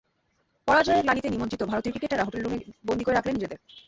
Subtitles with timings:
[0.67, 3.59] পরাজয়ের গ্লানিতে নিমজ্জিত ভারতীয় ক্রিকেটাররা হোটেল রুমেই বন্দী করে রাখলেন নিজেদের।